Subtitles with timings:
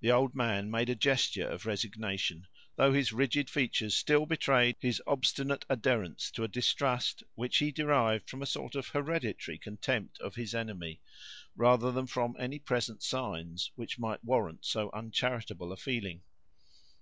[0.00, 2.46] The old man made a gesture of resignation,
[2.76, 8.28] though his rigid features still betrayed his obstinate adherence to a distrust, which he derived
[8.28, 11.00] from a sort of hereditary contempt of his enemy,
[11.56, 16.20] rather than from any present signs which might warrant so uncharitable a feeling.